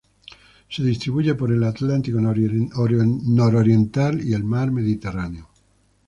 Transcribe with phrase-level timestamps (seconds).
[0.67, 5.47] Se distribuye por el Atlántico nororiental y el mar Mediterráneo.